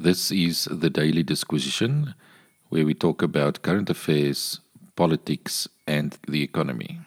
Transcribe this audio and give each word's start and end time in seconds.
This 0.00 0.30
is 0.30 0.68
the 0.70 0.90
Daily 0.90 1.24
Disquisition, 1.24 2.14
where 2.68 2.86
we 2.86 2.94
talk 2.94 3.20
about 3.20 3.62
current 3.62 3.90
affairs, 3.90 4.60
politics, 4.94 5.66
and 5.88 6.16
the 6.28 6.40
economy. 6.40 7.00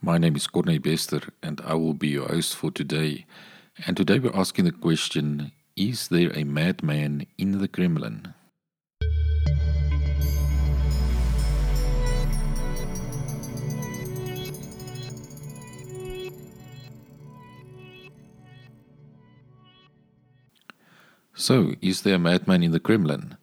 My 0.00 0.16
name 0.16 0.34
is 0.34 0.46
Corne 0.46 0.78
Bester, 0.78 1.20
and 1.42 1.60
I 1.60 1.74
will 1.74 1.92
be 1.92 2.08
your 2.08 2.28
host 2.28 2.56
for 2.56 2.70
today. 2.70 3.26
And 3.86 3.98
today 3.98 4.18
we're 4.18 4.34
asking 4.34 4.64
the 4.64 4.72
question 4.72 5.52
Is 5.78 6.08
there 6.08 6.32
a 6.36 6.42
madman 6.42 7.24
in 7.38 7.58
the 7.60 7.68
Kremlin? 7.68 8.34
So, 21.36 21.74
is 21.80 22.02
there 22.02 22.16
a 22.16 22.18
madman 22.18 22.64
in 22.64 22.72
the 22.72 22.80
Kremlin? 22.80 23.36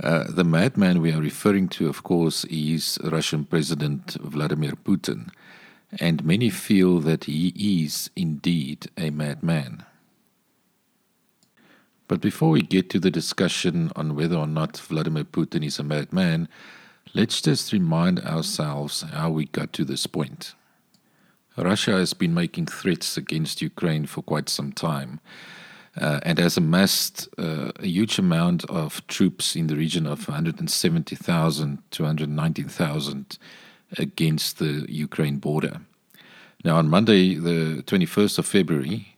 Uh, 0.00 0.30
the 0.30 0.44
madman 0.44 1.02
we 1.02 1.10
are 1.10 1.20
referring 1.20 1.68
to, 1.70 1.88
of 1.88 2.04
course, 2.04 2.44
is 2.44 3.00
Russian 3.02 3.44
President 3.44 4.12
Vladimir 4.20 4.74
Putin 4.84 5.30
and 5.98 6.24
many 6.24 6.50
feel 6.50 7.00
that 7.00 7.24
he 7.24 7.52
is 7.56 8.10
indeed 8.14 8.90
a 8.96 9.10
madman. 9.10 9.84
But 12.06 12.20
before 12.20 12.50
we 12.50 12.62
get 12.62 12.90
to 12.90 12.98
the 12.98 13.10
discussion 13.10 13.90
on 13.96 14.14
whether 14.14 14.36
or 14.36 14.46
not 14.46 14.76
Vladimir 14.76 15.24
Putin 15.24 15.64
is 15.64 15.78
a 15.78 15.82
madman, 15.82 16.48
let's 17.14 17.40
just 17.40 17.72
remind 17.72 18.20
ourselves 18.20 19.02
how 19.02 19.30
we 19.30 19.46
got 19.46 19.72
to 19.74 19.84
this 19.84 20.06
point. 20.06 20.54
Russia 21.56 21.92
has 21.92 22.12
been 22.14 22.34
making 22.34 22.66
threats 22.66 23.16
against 23.16 23.62
Ukraine 23.62 24.06
for 24.06 24.22
quite 24.22 24.48
some 24.48 24.72
time. 24.72 25.20
Uh, 25.96 26.18
and 26.24 26.40
has 26.40 26.56
amassed 26.56 27.28
uh, 27.38 27.70
a 27.76 27.86
huge 27.86 28.18
amount 28.18 28.64
of 28.64 29.06
troops 29.06 29.54
in 29.54 29.68
the 29.68 29.76
region 29.76 30.08
of 30.08 30.26
170,000 30.26 31.78
to 31.92 32.02
119,000 32.02 33.38
against 33.96 34.58
the 34.58 34.86
Ukraine 34.88 35.36
border. 35.36 35.82
Now, 36.64 36.78
on 36.78 36.88
Monday, 36.88 37.36
the 37.36 37.84
21st 37.86 38.40
of 38.40 38.46
February, 38.46 39.13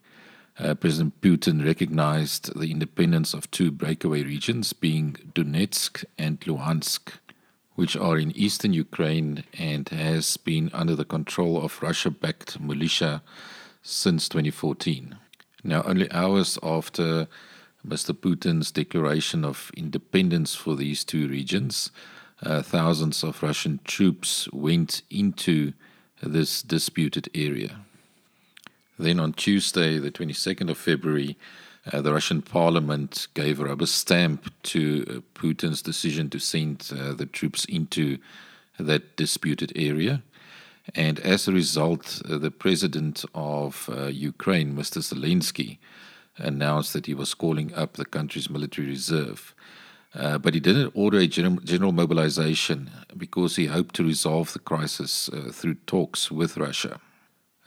uh, 0.59 0.75
President 0.75 1.21
Putin 1.21 1.65
recognized 1.65 2.59
the 2.59 2.71
independence 2.71 3.35
of 3.35 3.51
two 3.51 3.71
breakaway 3.71 4.23
regions, 4.23 4.73
being 4.73 5.17
Donetsk 5.35 6.05
and 6.19 6.41
Luhansk, 6.41 7.13
which 7.75 7.97
are 7.97 8.19
in 8.19 8.37
eastern 8.37 8.73
Ukraine 8.73 9.45
and 9.59 9.89
has 9.91 10.37
been 10.39 10.71
under 10.73 10.97
the 10.97 11.05
control 11.05 11.63
of 11.63 11.83
Russia 11.83 12.11
backed 12.11 12.59
militia 12.59 13.23
since 13.83 14.29
2014. 14.29 15.17
Now, 15.63 15.83
only 15.83 16.11
hours 16.11 16.59
after 16.63 17.29
Mr. 17.87 18.13
Putin's 18.13 18.71
declaration 18.73 19.45
of 19.45 19.71
independence 19.77 20.55
for 20.55 20.75
these 20.75 21.05
two 21.05 21.29
regions, 21.29 21.91
uh, 22.43 22.63
thousands 22.63 23.23
of 23.23 23.43
Russian 23.43 23.81
troops 23.85 24.49
went 24.53 25.03
into 25.11 25.73
this 26.23 26.63
disputed 26.63 27.29
area. 27.35 27.86
Then 28.99 29.21
on 29.21 29.35
Tuesday, 29.35 29.99
the 29.99 30.11
22nd 30.11 30.71
of 30.71 30.79
February, 30.79 31.37
uh, 31.93 32.01
the 32.01 32.13
Russian 32.13 32.43
parliament 32.43 33.29
gave 33.35 33.61
a 33.61 33.65
rubber 33.65 33.87
stamp 33.87 34.53
to 34.65 35.05
uh, 35.09 35.39
Putin's 35.39 35.83
decision 35.83 36.31
to 36.31 36.39
send 36.39 36.91
uh, 36.93 37.13
the 37.13 37.27
troops 37.27 37.65
into 37.67 38.19
that 38.79 39.17
disputed 39.17 39.73
area. 39.77 40.23
And 40.95 41.21
as 41.21 41.47
a 41.47 41.53
result, 41.53 42.23
uh, 42.29 42.39
the 42.39 42.51
president 42.51 43.25
of 43.35 43.89
uh, 43.93 44.07
Ukraine, 44.07 44.75
Mr. 44.75 44.99
Zelensky, 44.99 45.79
announced 46.39 46.93
that 46.93 47.07
he 47.07 47.15
was 47.15 47.35
calling 47.35 47.75
up 47.75 47.95
the 47.95 48.05
country's 48.05 48.51
military 48.51 48.89
reserve. 48.89 49.55
Uh, 50.15 50.39
but 50.39 50.55
he 50.55 50.61
didn't 50.61 50.93
order 50.95 51.19
a 51.19 51.27
general, 51.27 51.57
general, 51.57 51.93
mobilization 51.93 52.91
because 53.17 53.57
he 53.57 53.67
hoped 53.67 53.95
to 53.95 54.05
resolve 54.05 54.53
the 54.55 54.59
crisis 54.59 55.29
through 55.53 55.75
talks 55.87 56.31
with 56.31 56.57
Russia. 56.57 57.01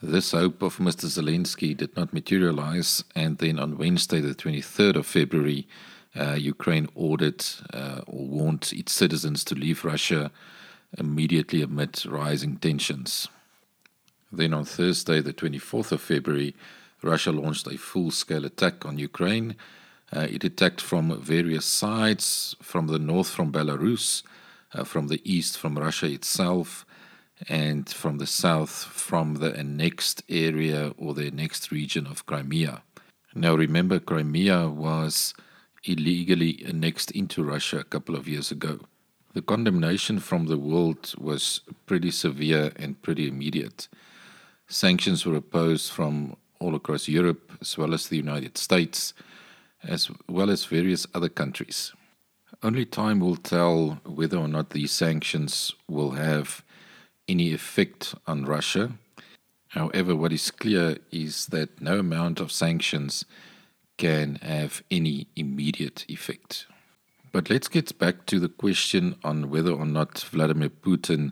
This 0.02 0.32
hope 0.32 0.62
of 0.62 0.78
Mr. 0.78 1.06
Zelensky 1.06 1.76
did 1.76 1.96
not 1.98 2.14
materialize, 2.14 3.04
and 3.16 3.38
then 3.38 3.60
on 3.60 3.78
Wednesday, 3.78 4.22
the 4.22 4.34
23rd 4.34 4.96
of 4.96 5.06
February, 5.06 5.68
uh, 6.16 6.34
Ukraine 6.34 6.88
ordered 6.96 7.44
uh, 7.74 8.02
or 8.08 8.26
warned 8.26 8.72
its 8.74 8.94
citizens 8.94 9.44
to 9.44 9.56
leave 9.56 9.84
Russia 9.84 10.32
immediately 10.98 11.62
amid 11.62 12.06
rising 12.06 12.58
tensions. 12.58 13.28
Then 14.32 14.54
on 14.54 14.66
Thursday, 14.66 15.22
the 15.22 15.34
24th 15.34 15.92
of 15.92 16.02
February, 16.02 16.56
Russia 17.02 17.32
launched 17.32 17.68
a 17.68 17.78
full 17.78 18.12
scale 18.12 18.46
attack 18.46 18.86
on 18.86 18.98
Ukraine 18.98 19.56
uh, 20.12 20.28
it 20.30 20.44
attacked 20.44 20.82
from 20.82 21.20
various 21.22 21.66
sides 21.66 22.56
from 22.62 22.88
the 22.88 23.00
north, 23.00 23.30
from 23.30 23.52
Belarus, 23.52 24.24
uh, 24.74 24.84
from 24.84 25.08
the 25.08 25.22
east, 25.24 25.58
from 25.58 25.78
Russia 25.78 26.08
itself, 26.08 26.86
and 27.48 27.88
from 27.88 28.18
the 28.18 28.28
south, 28.28 28.84
from 28.86 29.36
the 29.36 29.56
annexed 29.56 30.24
area 30.28 30.94
or 30.98 31.14
the 31.14 31.28
annexed 31.28 31.72
region 31.72 32.06
of 32.06 32.26
Crimea. 32.26 32.82
Now, 33.34 33.56
remember, 33.56 34.00
Crimea 34.00 34.70
was 34.70 35.34
illegally 35.84 36.64
annexed 36.68 37.12
into 37.12 37.44
Russia 37.44 37.80
a 37.80 37.84
couple 37.84 38.16
of 38.16 38.28
years 38.28 38.52
ago. 38.52 38.80
The 39.34 39.42
condemnation 39.42 40.20
from 40.20 40.48
the 40.48 40.58
world 40.58 41.14
was 41.18 41.62
pretty 41.86 42.12
severe 42.12 42.72
and 42.76 43.02
pretty 43.02 43.28
immediate. 43.28 43.88
Sanctions 44.68 45.26
were 45.26 45.36
imposed 45.36 45.92
from 45.92 46.36
all 46.60 46.76
across 46.76 47.08
Europe 47.08 47.54
as 47.62 47.78
well 47.78 47.94
as 47.94 48.08
the 48.08 48.18
United 48.18 48.58
States 48.58 49.14
as 49.84 50.10
well 50.28 50.50
as 50.50 50.66
various 50.66 51.08
other 51.14 51.30
countries. 51.30 51.94
Only 52.62 52.86
time 52.86 53.20
will 53.20 53.38
tell 53.38 54.02
whether 54.06 54.38
or 54.38 54.48
not 54.48 54.72
these 54.72 54.92
sanctions 54.92 55.74
will 55.88 56.12
have 56.12 56.64
any 57.29 57.53
effect 57.53 58.16
on 58.28 58.45
Russia. 58.45 58.91
However, 59.69 60.16
what 60.16 60.34
is 60.34 60.50
clear 60.51 60.97
is 61.12 61.45
that 61.47 61.79
no 61.79 62.00
amount 62.00 62.40
of 62.40 62.51
sanctions 62.51 63.23
can 63.97 64.35
have 64.41 64.81
any 64.90 65.28
immediate 65.35 66.06
effect. 66.09 66.66
But 67.31 67.50
let's 67.50 67.67
get 67.67 67.97
back 68.00 68.25
to 68.25 68.40
the 68.40 68.50
question 68.50 69.16
on 69.23 69.50
whether 69.51 69.72
or 69.72 69.85
not 69.85 70.19
Vladimir 70.19 70.69
Putin 70.69 71.31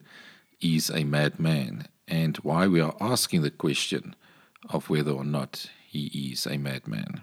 is 0.61 0.91
a 0.91 1.03
madman 1.03 1.87
and 2.07 2.37
why 2.37 2.67
we 2.67 2.79
are 2.79 2.95
asking 3.01 3.41
the 3.41 3.51
question 3.51 4.15
of 4.69 4.89
whether 4.89 5.11
or 5.11 5.23
not 5.23 5.69
he 5.87 6.31
is 6.31 6.45
a 6.45 6.57
madman. 6.57 7.21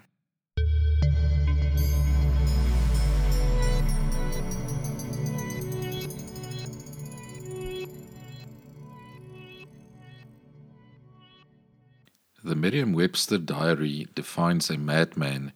The 12.45 12.55
Merriam 12.55 12.93
Webster 12.93 13.39
Diary 13.39 14.07
defines 14.15 14.69
a 14.69 14.77
madman 14.77 15.55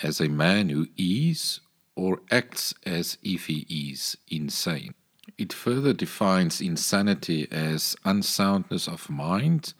as 0.00 0.20
a 0.20 0.28
man 0.28 0.68
who 0.68 0.86
is 0.96 1.58
or 1.96 2.20
acts 2.30 2.72
as 2.86 3.18
if 3.20 3.46
he 3.46 3.66
is 3.68 4.16
insane. 4.28 4.94
It 5.36 5.52
further 5.52 5.92
defines 5.92 6.60
insanity 6.60 7.48
as 7.50 7.96
unsoundness 8.04 8.86
of 8.86 9.10
mind 9.10 9.74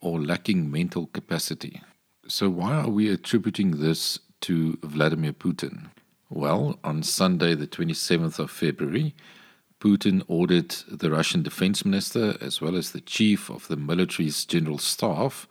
or 0.00 0.20
lacking 0.20 0.70
mental 0.70 1.06
capacity. 1.08 1.82
So, 2.28 2.50
why 2.50 2.74
are 2.74 2.88
we 2.88 3.10
attributing 3.10 3.80
this 3.80 4.20
to 4.42 4.78
Vladimir 4.84 5.32
Putin? 5.32 5.90
Well, 6.30 6.78
on 6.84 7.02
Sunday, 7.02 7.56
the 7.56 7.66
27th 7.66 8.38
of 8.38 8.52
February, 8.52 9.16
Putin 9.80 10.22
ordered 10.28 10.70
the 10.88 11.10
Russian 11.10 11.42
defense 11.42 11.84
minister 11.84 12.36
as 12.40 12.60
well 12.60 12.76
as 12.76 12.92
the 12.92 13.00
chief 13.00 13.50
of 13.50 13.66
the 13.66 13.76
military's 13.76 14.44
general 14.44 14.78
staff 14.78 15.48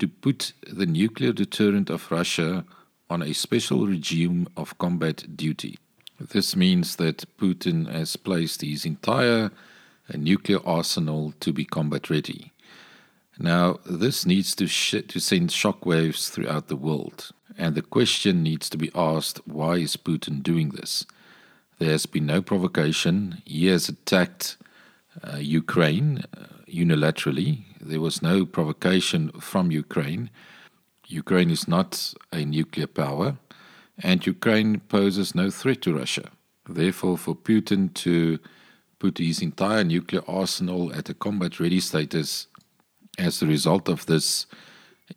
to 0.00 0.08
put 0.08 0.52
the 0.66 0.86
nuclear 0.86 1.32
deterrent 1.32 1.90
of 1.90 2.10
Russia 2.10 2.64
on 3.08 3.22
a 3.22 3.32
special 3.32 3.86
regime 3.86 4.48
of 4.56 4.76
combat 4.78 5.36
duty. 5.36 5.78
This 6.18 6.54
means 6.54 6.96
that 6.96 7.24
Putin 7.38 7.90
has 7.90 8.16
placed 8.16 8.62
his 8.62 8.84
entire 8.84 9.50
uh, 10.12 10.16
nuclear 10.16 10.58
arsenal 10.66 11.32
to 11.40 11.52
be 11.52 11.64
combat 11.64 12.10
ready. 12.10 12.52
Now, 13.38 13.78
this 13.86 14.26
needs 14.26 14.54
to, 14.56 14.66
sh- 14.66 15.06
to 15.08 15.18
send 15.18 15.48
shockwaves 15.48 16.28
throughout 16.28 16.68
the 16.68 16.76
world. 16.76 17.30
And 17.56 17.74
the 17.74 17.82
question 17.82 18.42
needs 18.42 18.68
to 18.70 18.76
be 18.76 18.90
asked 18.94 19.40
why 19.46 19.76
is 19.76 19.96
Putin 19.96 20.42
doing 20.42 20.70
this? 20.70 21.06
There 21.78 21.90
has 21.90 22.04
been 22.04 22.26
no 22.26 22.42
provocation. 22.42 23.42
He 23.46 23.66
has 23.66 23.88
attacked 23.88 24.58
uh, 25.24 25.38
Ukraine 25.38 26.24
uh, 26.36 26.44
unilaterally. 26.68 27.64
There 27.80 28.00
was 28.00 28.22
no 28.22 28.44
provocation 28.44 29.30
from 29.40 29.70
Ukraine. 29.70 30.30
Ukraine 31.06 31.50
is 31.50 31.66
not 31.66 32.14
a 32.32 32.44
nuclear 32.44 32.86
power. 32.86 33.38
and 34.02 34.26
Ukraine 34.26 34.80
poses 34.80 35.34
no 35.34 35.50
threat 35.50 35.82
to 35.82 35.94
Russia. 35.94 36.30
Therefore, 36.68 37.18
for 37.18 37.34
Putin 37.34 37.92
to 37.94 38.38
put 38.98 39.18
his 39.18 39.42
entire 39.42 39.84
nuclear 39.84 40.22
arsenal 40.28 40.92
at 40.94 41.08
a 41.08 41.14
combat 41.14 41.60
ready 41.60 41.80
status 41.80 42.46
as 43.18 43.42
a 43.42 43.46
result 43.46 43.88
of 43.88 44.06
this 44.06 44.46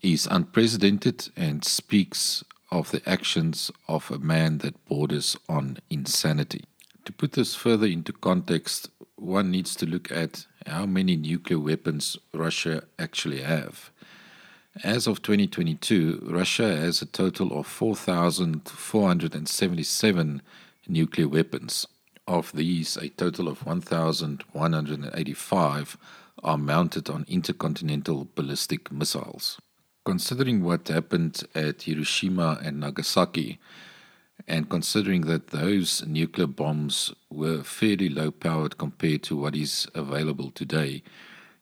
is 0.02 0.28
unprecedented 0.30 1.30
and 1.36 1.64
speaks 1.64 2.44
of 2.72 2.92
the 2.92 3.08
actions 3.08 3.72
of 3.88 4.10
a 4.10 4.18
man 4.18 4.58
that 4.60 4.84
borders 4.86 5.38
on 5.48 5.78
insanity. 5.90 6.64
To 7.06 7.12
put 7.12 7.34
this 7.34 7.54
further 7.54 7.88
into 7.88 8.12
context, 8.14 8.90
one 9.16 9.52
needs 9.52 9.76
to 9.76 9.86
look 9.86 10.12
at 10.12 10.48
how 10.68 10.86
many 10.86 11.16
nuclear 11.16 11.60
weapons 11.60 12.18
Russia 12.34 12.84
actually 12.98 13.42
have. 13.42 13.92
As 14.84 15.06
of 15.06 15.22
2022, 15.22 16.24
Russia 16.24 16.76
has 16.76 17.00
a 17.02 17.06
total 17.06 17.60
of 17.60 17.68
4,477 17.68 20.42
nuclear 20.88 21.28
weapons. 21.28 21.86
Of 22.28 22.52
these, 22.54 22.98
a 22.98 23.10
total 23.10 23.48
of 23.48 23.64
1,185 23.66 25.98
are 26.44 26.58
mounted 26.58 27.10
on 27.10 27.26
intercontinental 27.28 28.28
ballistic 28.34 28.92
missiles. 28.92 29.60
Considering 30.06 30.64
what 30.64 30.88
happened 30.88 31.44
at 31.54 31.84
Hiroshima 31.84 32.60
and 32.64 32.80
Nagasaki, 32.80 33.60
and 34.48 34.70
considering 34.70 35.22
that 35.22 35.48
those 35.48 36.06
nuclear 36.06 36.48
bombs 36.48 37.14
were 37.30 37.64
fairly 37.64 38.10
low 38.10 38.32
powered 38.32 38.78
compared 38.78 39.24
to 39.24 39.38
what 39.38 39.56
is 39.56 39.88
available 39.94 40.52
today, 40.52 41.04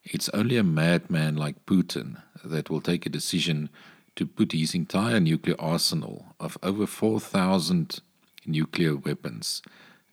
it's 0.03 0.29
only 0.29 0.57
a 0.57 0.63
madman 0.63 1.35
like 1.35 1.65
Putin 1.65 2.21
that 2.44 2.69
will 2.69 2.81
take 2.81 3.06
a 3.06 3.09
decision 3.09 3.69
to 4.15 4.25
put 4.25 4.51
his 4.51 4.73
entire 4.73 5.19
nuclear 5.19 5.56
arsenal 5.59 6.35
of 6.39 6.57
over 6.63 6.88
4,000 6.88 8.01
nuclear 8.45 8.95
weapons 8.95 9.62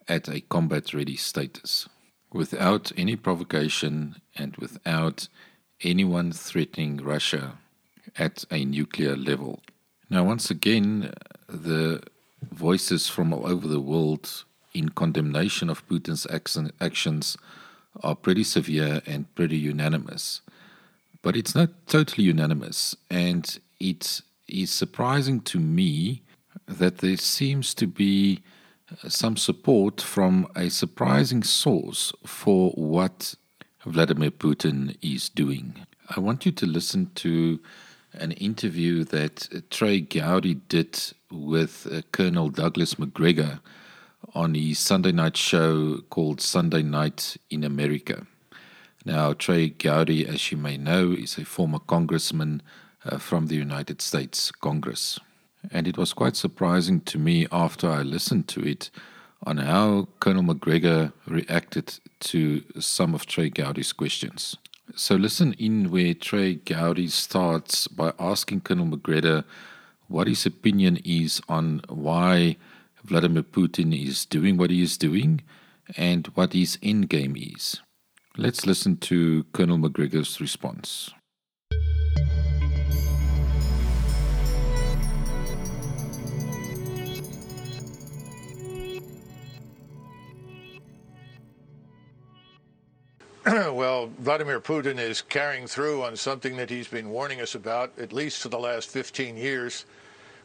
at 0.06 0.28
a 0.28 0.40
combat 0.40 0.93
ready 0.94 1.16
status 1.16 1.88
without 2.32 2.93
any 2.96 3.16
provocation 3.16 4.16
and 4.37 4.56
without 4.56 5.28
anyone 5.82 6.32
threatening 6.32 6.99
Russia 6.99 7.58
at 8.16 8.44
a 8.50 8.64
nuclear 8.64 9.16
level. 9.16 9.60
Now, 10.10 10.25
once 10.25 10.50
again, 10.50 11.12
the 11.49 12.02
voices 12.52 13.08
from 13.08 13.32
all 13.32 13.46
over 13.46 13.67
the 13.69 13.81
world 13.81 14.44
in 14.75 14.90
condemnation 14.90 15.70
of 15.70 15.87
Putin's 15.88 16.26
actions 16.81 17.37
are 18.02 18.14
pretty 18.14 18.44
severe 18.44 19.02
and 19.06 19.35
pretty 19.35 19.56
unanimous. 19.56 20.40
But 21.23 21.37
it's 21.37 21.55
not 21.55 21.70
totally 21.87 22.25
unanimous, 22.26 22.96
and 23.11 23.58
it 23.81 24.20
is 24.46 24.70
surprising 24.70 25.40
to 25.43 25.58
me 25.58 26.23
that 26.67 26.99
there 26.99 27.17
seems 27.17 27.75
to 27.75 27.87
be 27.87 28.41
some 29.08 29.37
support 29.37 30.00
from 30.00 30.46
a 30.55 30.70
surprising 30.70 31.43
source 31.43 32.12
for 32.25 32.70
what 32.70 33.34
Vladimir 33.84 34.31
Putin 34.31 34.96
is 35.02 35.29
doing. 35.29 35.87
I 36.14 36.20
want 36.20 36.46
you 36.46 36.52
to 36.52 36.67
listen 36.67 37.11
to 37.17 37.61
an 38.14 38.32
interview 38.32 39.05
that 39.05 39.69
Trey 39.70 40.00
Gowdy 40.00 40.55
did 40.55 40.99
with 41.30 41.86
uh, 41.90 42.02
Colonel 42.12 42.50
Douglas 42.50 42.98
Macgregor 42.98 43.60
on 44.34 44.54
his 44.54 44.78
Sunday 44.78 45.12
night 45.12 45.36
show 45.36 45.98
called 46.10 46.40
Sunday 46.40 46.82
Night 46.82 47.36
in 47.50 47.64
America. 47.64 48.26
Now, 49.04 49.32
Trey 49.32 49.69
Gowdy, 49.69 50.26
as 50.26 50.50
you 50.50 50.58
may 50.58 50.76
know, 50.76 51.12
is 51.12 51.38
a 51.38 51.44
former 51.44 51.78
congressman 51.78 52.62
uh, 53.04 53.19
from 53.19 53.46
the 53.46 53.54
United 53.56 54.02
States 54.02 54.50
Congress. 54.50 55.19
And 55.70 55.86
it 55.86 55.96
was 55.96 56.12
quite 56.12 56.36
surprising 56.36 57.00
to 57.02 57.19
me 57.19 57.46
after 57.50 57.88
I 57.88 58.02
listened 58.02 58.48
to 58.48 58.66
it 58.66 58.90
on 59.44 59.58
how 59.58 60.08
Colonel 60.20 60.42
Macgregor 60.42 61.12
reacted 61.26 61.98
to 62.20 62.62
some 62.81 63.14
of 63.14 63.26
Trey 63.26 63.50
Gowdy's 63.50 63.92
questions. 63.92 64.56
So 64.94 65.14
listen 65.16 65.52
in 65.54 65.90
where 65.90 66.14
Trey 66.14 66.54
Gowdy 66.54 67.08
starts 67.08 67.86
by 67.88 68.12
asking 68.19 68.62
Colonel 68.62 68.86
Macgregor 68.86 69.44
what 70.08 70.26
his 70.26 70.44
opinion 70.46 70.99
is 71.05 71.40
on 71.49 71.82
why 71.88 72.56
Vladimir 73.05 73.43
Putin 73.43 73.94
is 73.96 74.26
doing 74.26 74.56
what 74.56 74.70
he 74.70 74.82
is 74.82 74.96
doing 74.99 75.43
and 75.96 76.26
what 76.28 76.52
his 76.52 76.78
end 76.82 77.08
game 77.08 77.37
is. 77.37 77.81
Let's 78.37 78.66
listen 78.66 78.96
to 78.99 79.44
Colonel 79.52 79.78
Macgregor's 79.78 80.40
response. 80.40 81.10
well, 93.72 94.10
Vladimir 94.19 94.60
Putin 94.60 94.99
is 94.99 95.22
carrying 95.22 95.66
through 95.66 96.02
on 96.02 96.16
something 96.16 96.56
that 96.58 96.69
he's 96.69 96.88
been 96.88 97.08
warning 97.08 97.40
us 97.40 97.55
about 97.55 97.99
at 97.99 98.12
least 98.12 98.43
for 98.43 98.50
the 98.50 98.58
last 98.58 98.90
15 98.90 99.38
years, 99.38 99.87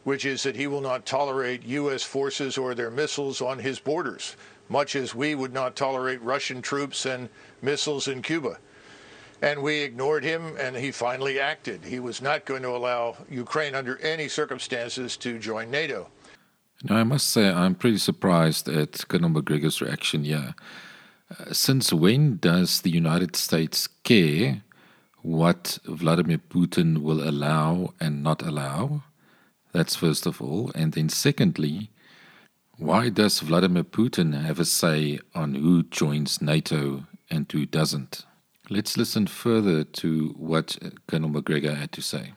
which 0.03 0.25
is 0.25 0.43
that 0.43 0.55
he 0.55 0.67
will 0.67 0.81
not 0.81 1.05
tolerate 1.05 1.63
U.S. 1.63 2.03
forces 2.03 2.57
or 2.57 2.75
their 2.75 2.91
missiles 2.91 3.41
on 3.41 3.59
his 3.59 3.79
borders, 3.79 4.35
much 4.69 4.95
as 4.95 5.15
we 5.15 5.35
would 5.35 5.53
not 5.53 5.75
tolerate 5.75 6.21
Russian 6.21 6.61
troops 6.61 7.05
and 7.05 7.29
missiles 7.61 8.07
in 8.07 8.21
Cuba. 8.21 8.57
And 9.41 9.61
we 9.61 9.81
ignored 9.81 10.23
him, 10.23 10.55
and 10.57 10.75
he 10.75 10.91
finally 10.91 11.39
acted. 11.39 11.83
He 11.83 11.99
was 11.99 12.21
not 12.21 12.45
going 12.45 12.61
to 12.61 12.69
allow 12.69 13.17
Ukraine 13.29 13.75
under 13.75 13.97
any 13.97 14.29
circumstances 14.29 15.17
to 15.17 15.37
join 15.37 15.69
NATO. 15.69 16.09
Now, 16.83 16.97
I 16.97 17.03
must 17.03 17.29
say, 17.29 17.49
I'm 17.49 17.75
pretty 17.75 17.97
surprised 17.97 18.67
at 18.67 19.07
Colonel 19.07 19.29
Macgregor's 19.29 19.81
reaction 19.81 20.23
here. 20.23 20.55
Uh, 21.29 21.53
since 21.53 21.91
when 21.93 22.37
does 22.37 22.81
the 22.81 22.89
United 22.89 23.35
States 23.35 23.87
care 24.03 24.63
what 25.21 25.79
Vladimir 25.85 26.37
Putin 26.37 26.99
will 26.99 27.27
allow 27.27 27.93
and 27.99 28.21
not 28.21 28.41
allow? 28.41 29.03
That's 29.73 29.95
first 29.95 30.25
of 30.25 30.41
all. 30.41 30.71
And 30.73 30.93
then, 30.93 31.09
secondly, 31.09 31.89
why 32.77 33.09
does 33.09 33.39
Vladimir 33.41 33.83
Putin 33.83 34.41
have 34.41 34.59
a 34.59 34.65
say 34.65 35.19
on 35.35 35.55
who 35.55 35.83
joins 35.83 36.41
NATO 36.41 37.05
and 37.29 37.51
who 37.51 37.65
doesn't? 37.65 38.25
Let's 38.69 38.95
listen 38.95 39.27
further 39.27 39.83
to 39.83 40.29
what 40.37 40.77
Colonel 41.07 41.29
Macgregor 41.29 41.75
had 41.75 41.91
to 41.91 42.01
say. 42.01 42.33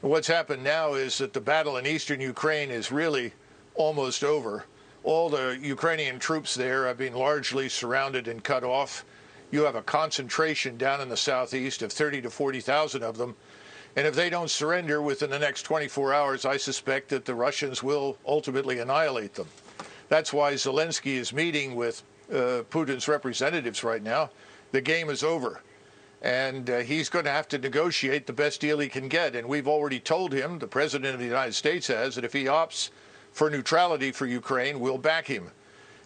What's 0.00 0.28
happened 0.28 0.62
now 0.62 0.94
is 0.94 1.18
that 1.18 1.32
the 1.32 1.40
battle 1.40 1.76
in 1.76 1.86
eastern 1.86 2.20
Ukraine 2.20 2.70
is 2.70 2.92
really 2.92 3.32
almost 3.74 4.22
over 4.22 4.64
all 5.06 5.30
the 5.30 5.56
Ukrainian 5.62 6.18
troops 6.18 6.56
there 6.56 6.86
have 6.88 6.98
been 6.98 7.14
largely 7.14 7.68
surrounded 7.68 8.26
and 8.26 8.42
cut 8.42 8.64
off. 8.64 9.04
You 9.52 9.62
have 9.62 9.76
a 9.76 9.82
concentration 9.82 10.76
down 10.76 11.00
in 11.00 11.08
the 11.08 11.16
southeast 11.16 11.80
of 11.80 11.92
30 11.92 12.22
to 12.22 12.30
40,000 12.30 13.04
of 13.04 13.16
them. 13.16 13.36
And 13.96 14.06
if 14.06 14.14
they 14.14 14.28
don't 14.28 14.50
surrender 14.50 15.00
within 15.00 15.30
the 15.30 15.38
next 15.38 15.62
24 15.62 16.12
hours, 16.12 16.44
I 16.44 16.58
suspect 16.58 17.08
that 17.08 17.24
the 17.24 17.34
Russians 17.34 17.82
will 17.82 18.18
ultimately 18.26 18.78
annihilate 18.78 19.34
them. 19.34 19.48
That's 20.10 20.34
why 20.34 20.52
Zelensky 20.52 21.14
is 21.14 21.32
meeting 21.32 21.74
with 21.74 22.02
uh, 22.30 22.62
Putin's 22.70 23.08
representatives 23.08 23.82
right 23.82 24.02
now. 24.02 24.30
The 24.72 24.82
game 24.82 25.08
is 25.08 25.24
over. 25.24 25.62
And 26.20 26.68
uh, 26.68 26.78
he's 26.78 27.08
going 27.08 27.24
to 27.24 27.30
have 27.30 27.48
to 27.48 27.58
negotiate 27.58 28.26
the 28.26 28.32
best 28.32 28.60
deal 28.60 28.78
he 28.78 28.88
can 28.88 29.08
get. 29.08 29.34
And 29.34 29.48
we've 29.48 29.68
already 29.68 30.00
told 30.00 30.32
him, 30.32 30.58
the 30.58 30.66
President 30.66 31.14
of 31.14 31.20
the 31.20 31.26
United 31.26 31.54
States 31.54 31.86
has, 31.86 32.16
that 32.16 32.24
if 32.24 32.32
he 32.32 32.44
opts 32.44 32.90
for 33.32 33.48
neutrality 33.48 34.12
for 34.12 34.26
Ukraine, 34.26 34.78
we'll 34.80 34.98
back 34.98 35.26
him. 35.26 35.50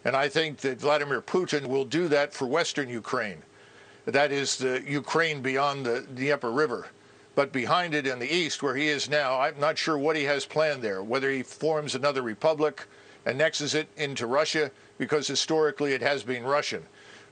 And 0.05 0.17
I 0.17 0.29
think 0.29 0.59
that 0.59 0.81
Vladimir 0.81 1.21
Putin 1.21 1.67
will 1.67 1.85
do 1.85 2.09
that 2.09 2.33
for 2.33 2.47
Western 2.47 2.89
Ukraine. 2.89 3.43
That 4.05 4.33
is 4.33 4.57
the 4.57 4.83
Ukraine 4.87 5.43
beyond 5.43 5.87
the 5.87 6.03
Dnieper 6.15 6.51
River. 6.51 6.89
But 7.35 7.53
behind 7.53 7.95
it 7.95 8.07
in 8.07 8.19
the 8.19 8.33
east, 8.33 8.63
where 8.63 8.75
he 8.75 8.89
is 8.89 9.09
now, 9.09 9.41
I'm 9.41 9.59
not 9.59 9.79
sure 9.79 9.97
what 9.97 10.17
he 10.17 10.25
has 10.25 10.45
planned 10.45 10.83
there, 10.83 11.03
whether 11.03 11.31
he 11.31 11.43
forms 11.43 11.95
another 11.95 12.23
republic, 12.23 12.87
annexes 13.25 13.75
it 13.75 13.89
into 13.97 14.27
Russia, 14.27 14.71
because 14.99 15.27
historically 15.27 15.93
it 15.93 16.03
has 16.03 16.23
been 16.23 16.45
Russian. 16.45 16.83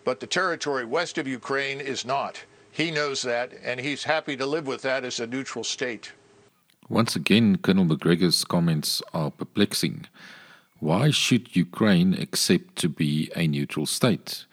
But 0.04 0.20
the 0.20 0.26
territory 0.26 0.84
west 0.84 1.18
of 1.18 1.26
Ukraine 1.26 1.80
is 1.80 2.04
not. 2.04 2.44
He 2.70 2.90
knows 2.90 3.22
that, 3.22 3.52
and 3.62 3.80
he's 3.80 4.04
happy 4.04 4.36
to 4.36 4.46
live 4.46 4.66
with 4.66 4.82
that 4.82 5.04
as 5.04 5.18
a 5.18 5.26
neutral 5.26 5.64
state. 5.64 6.12
Once 6.88 7.16
again, 7.16 7.56
Colonel 7.56 7.84
Macgregor's 7.84 8.44
comments 8.44 9.02
are 9.12 9.30
perplexing. 9.30 10.06
Why 10.78 11.10
should 11.10 11.56
Ukraine 11.56 12.14
accept 12.14 12.76
to 12.76 12.88
be 12.88 13.30
a 13.34 13.46
neutral 13.46 13.84
state? 13.84 14.46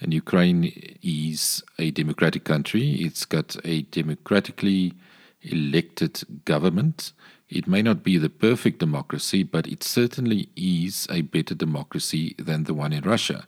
And 0.00 0.14
Ukraine 0.14 0.96
is 1.02 1.62
a 1.78 1.90
democratic 1.90 2.44
country. 2.44 2.92
It's 2.92 3.24
got 3.24 3.56
a 3.64 3.82
democratically 3.82 4.94
elected 5.42 6.22
government. 6.44 7.12
It 7.48 7.66
may 7.66 7.82
not 7.82 8.02
be 8.02 8.18
the 8.18 8.28
perfect 8.28 8.78
democracy, 8.78 9.42
but 9.42 9.66
it 9.66 9.82
certainly 9.82 10.48
is 10.56 11.06
a 11.10 11.22
better 11.22 11.54
democracy 11.54 12.34
than 12.38 12.64
the 12.64 12.74
one 12.74 12.92
in 12.92 13.02
Russia. 13.04 13.46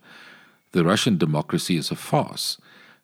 The 0.72 0.84
Russian 0.84 1.18
democracy 1.18 1.76
is 1.76 1.90
a 1.90 1.96
farce. 1.96 2.58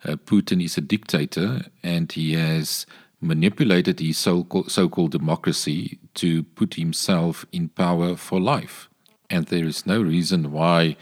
Uh, 0.05 0.17
Putin 0.17 0.63
is 0.65 0.77
a 0.77 0.81
dictator 0.81 1.63
and 1.83 2.11
he 2.11 2.35
has 2.35 2.87
manipulated 3.21 3.99
his 4.01 4.19
so 4.19 4.45
called 4.45 5.11
democracy 5.11 5.99
to 6.15 6.43
put 6.43 6.75
himself 6.75 7.47
in 7.53 7.69
power 7.69 8.17
for 8.17 8.41
life. 8.41 8.89
And 9.29 9.47
there 9.47 9.65
is 9.65 9.87
no 9.87 10.01
reason 10.01 10.53
why 10.53 10.97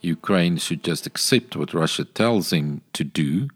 Ukraine 0.00 0.56
should 0.56 0.82
just 0.84 1.06
accept 1.06 1.56
what 1.56 1.74
Russia 1.74 2.04
tells 2.04 2.52
him 2.52 2.82
to 2.92 3.04
do 3.04 3.48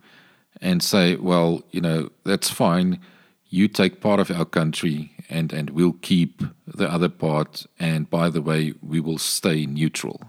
and 0.61 0.83
say, 0.83 1.17
well, 1.17 1.63
you 1.71 1.81
know, 1.81 2.11
that's 2.25 2.51
fine. 2.51 3.01
You 3.49 3.69
take 3.69 4.01
part 4.01 4.21
of 4.21 4.31
our 4.31 4.45
country 4.45 5.13
and, 5.29 5.53
and 5.53 5.71
we'll 5.71 5.97
keep 6.01 6.43
the 6.67 6.91
other 6.91 7.09
part. 7.09 7.67
And 7.79 8.09
by 8.09 8.31
the 8.31 8.43
way, 8.43 8.75
we 8.83 9.01
will 9.01 9.19
stay 9.19 9.67
neutral. 9.67 10.21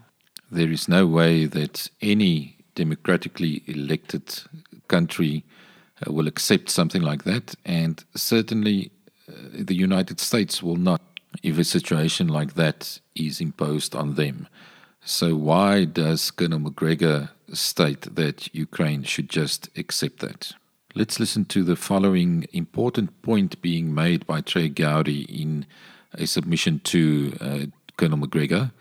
There 0.52 0.72
is 0.72 0.88
no 0.88 1.08
way 1.08 1.46
that 1.46 1.90
any 2.02 2.58
democratically 2.76 3.64
elected 3.68 4.42
country 4.88 5.44
uh, 6.06 6.12
will 6.12 6.28
accept 6.28 6.70
something 6.70 7.02
like 7.02 7.24
that. 7.24 7.56
And 7.66 8.04
certainly 8.16 8.92
uh, 9.30 9.34
the 9.54 9.76
United 9.76 10.20
States 10.20 10.62
will 10.62 10.76
not 10.76 11.02
if 11.42 11.58
a 11.58 11.64
situation 11.64 12.28
like 12.28 12.54
that 12.54 13.00
is 13.16 13.42
imposed 13.42 13.96
on 13.96 14.16
them. 14.16 14.48
So, 15.06 15.36
why 15.36 15.84
does 15.84 16.32
Colonel 16.32 16.60
Macgregor 16.60 17.30
state 17.52 18.16
that 18.16 18.54
Ukraine 18.56 19.04
should 19.04 19.30
just 19.30 19.70
accept 19.78 20.20
that? 20.20 20.54
Let's 20.96 21.20
listen 21.20 21.44
to 21.46 21.64
the 21.64 21.76
following 21.76 22.48
important 22.54 23.22
point 23.22 23.62
being 23.62 23.94
made 23.94 24.26
by 24.26 24.40
Trey 24.40 24.70
Gowdy 24.70 25.24
in 25.24 25.66
a 26.14 26.26
submission 26.26 26.80
to 26.86 27.36
uh, 27.42 27.60
Colonel 27.98 28.18
Macgregor 28.18 28.72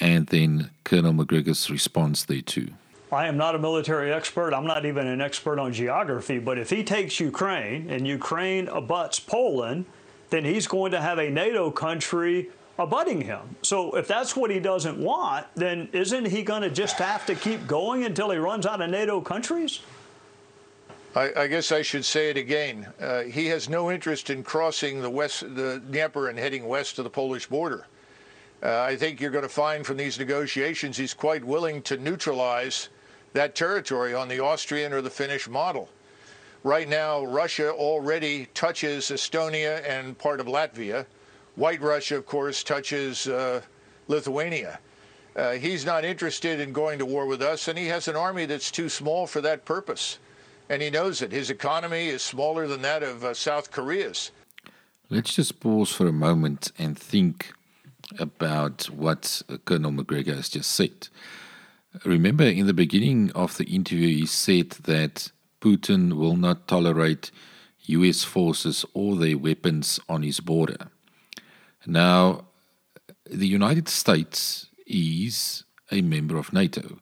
and 0.00 0.26
then 0.28 0.70
Colonel 0.84 1.12
Macgregor's 1.12 1.70
response 1.70 2.24
thereto. 2.24 2.72
I 3.12 3.28
am 3.28 3.36
not 3.36 3.54
a 3.54 3.58
military 3.58 4.12
expert. 4.12 4.54
I'm 4.54 4.66
not 4.66 4.84
even 4.86 5.06
an 5.06 5.20
expert 5.20 5.58
on 5.60 5.72
geography. 5.72 6.38
But 6.38 6.58
if 6.58 6.70
he 6.70 6.82
takes 6.82 7.20
Ukraine 7.20 7.90
and 7.90 8.08
Ukraine 8.08 8.68
abuts 8.68 9.20
Poland, 9.20 9.84
then 10.30 10.44
he's 10.44 10.66
going 10.66 10.92
to 10.92 11.00
have 11.00 11.18
a 11.18 11.28
NATO 11.28 11.70
country 11.70 12.48
abutting 12.82 13.20
him. 13.20 13.56
So 13.62 13.96
if 13.96 14.06
that's 14.08 14.36
what 14.36 14.50
he 14.50 14.60
doesn't 14.60 14.98
want, 14.98 15.46
then 15.54 15.88
isn't 15.92 16.26
he 16.26 16.42
going 16.42 16.62
to 16.62 16.70
just 16.70 16.96
have 16.98 17.26
to 17.26 17.34
keep 17.34 17.66
going 17.66 18.04
until 18.04 18.30
he 18.30 18.38
runs 18.38 18.66
out 18.66 18.80
of 18.80 18.90
NATO 18.90 19.20
countries? 19.20 19.80
I, 21.14 21.30
I 21.36 21.46
guess 21.46 21.72
I 21.72 21.82
should 21.82 22.04
say 22.04 22.30
it 22.30 22.36
again. 22.36 22.86
Uh, 23.00 23.22
he 23.22 23.46
has 23.46 23.68
no 23.68 23.90
interest 23.90 24.30
in 24.30 24.42
crossing 24.42 25.02
the 25.02 25.10
west, 25.10 25.40
the 25.54 25.82
Dnieper, 25.90 26.28
and 26.28 26.38
heading 26.38 26.66
west 26.66 26.96
to 26.96 27.02
the 27.02 27.10
Polish 27.10 27.46
border. 27.46 27.86
Uh, 28.62 28.80
I 28.80 28.96
think 28.96 29.20
you're 29.20 29.30
going 29.30 29.42
to 29.42 29.48
find 29.48 29.84
from 29.84 29.96
these 29.96 30.18
negotiations 30.18 30.96
he's 30.96 31.14
quite 31.14 31.44
willing 31.44 31.82
to 31.82 31.96
neutralize 31.96 32.88
that 33.32 33.54
territory 33.54 34.14
on 34.14 34.28
the 34.28 34.40
Austrian 34.40 34.92
or 34.92 35.02
the 35.02 35.10
Finnish 35.10 35.48
model. 35.48 35.88
Right 36.64 36.88
now, 36.88 37.24
Russia 37.24 37.72
already 37.72 38.46
touches 38.54 39.06
Estonia 39.06 39.82
and 39.86 40.16
part 40.16 40.38
of 40.38 40.46
Latvia. 40.46 41.06
White 41.56 41.82
Russia, 41.82 42.16
of 42.16 42.26
course, 42.26 42.62
touches 42.62 43.26
uh, 43.26 43.60
Lithuania. 44.08 44.78
Uh, 45.34 45.52
he's 45.52 45.84
not 45.84 46.04
interested 46.04 46.60
in 46.60 46.72
going 46.72 46.98
to 46.98 47.06
war 47.06 47.26
with 47.26 47.42
us, 47.42 47.68
and 47.68 47.78
he 47.78 47.86
has 47.86 48.08
an 48.08 48.16
army 48.16 48.46
that's 48.46 48.70
too 48.70 48.88
small 48.88 49.26
for 49.26 49.40
that 49.40 49.64
purpose. 49.64 50.18
And 50.68 50.80
he 50.80 50.90
knows 50.90 51.22
it. 51.22 51.32
His 51.32 51.50
economy 51.50 52.08
is 52.08 52.22
smaller 52.22 52.66
than 52.66 52.82
that 52.82 53.02
of 53.02 53.24
uh, 53.24 53.34
South 53.34 53.70
Korea's. 53.70 54.30
Let's 55.10 55.34
just 55.34 55.60
pause 55.60 55.92
for 55.92 56.06
a 56.06 56.12
moment 56.12 56.72
and 56.78 56.98
think 56.98 57.52
about 58.18 58.84
what 58.84 59.42
Colonel 59.64 59.90
Macgregor 59.90 60.34
has 60.34 60.48
just 60.48 60.70
said. 60.70 61.08
Remember, 62.04 62.44
in 62.44 62.66
the 62.66 62.74
beginning 62.74 63.30
of 63.32 63.58
the 63.58 63.64
interview, 63.64 64.08
he 64.08 64.26
said 64.26 64.70
that 64.84 65.30
Putin 65.60 66.14
will 66.14 66.36
not 66.36 66.66
tolerate 66.66 67.30
US 67.86 68.24
forces 68.24 68.84
or 68.94 69.16
their 69.16 69.36
weapons 69.36 70.00
on 70.08 70.22
his 70.22 70.40
border. 70.40 70.88
Now, 71.86 72.44
the 73.26 73.46
United 73.46 73.88
States 73.88 74.68
is 74.86 75.64
a 75.90 76.02
member 76.02 76.36
of 76.36 76.52
NATO. 76.52 76.98